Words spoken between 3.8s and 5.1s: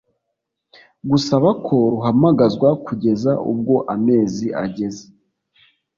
amezi ageze